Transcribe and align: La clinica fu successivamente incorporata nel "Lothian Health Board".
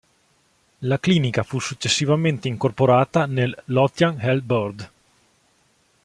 La 0.79 0.97
clinica 0.97 1.43
fu 1.43 1.59
successivamente 1.59 2.47
incorporata 2.47 3.27
nel 3.27 3.55
"Lothian 3.65 4.17
Health 4.19 4.43
Board". 4.43 4.91